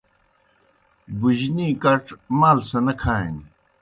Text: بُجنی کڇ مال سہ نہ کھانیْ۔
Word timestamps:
بُجنی 1.19 1.67
کڇ 1.83 2.03
مال 2.39 2.57
سہ 2.69 2.79
نہ 2.85 2.93
کھانیْ۔ 3.01 3.41